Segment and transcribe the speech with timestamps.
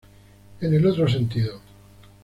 [0.61, 1.61] En el otro sentido.